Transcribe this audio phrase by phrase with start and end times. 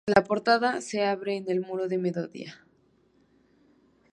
[0.07, 2.65] La portada se abre en el muro de mediodía.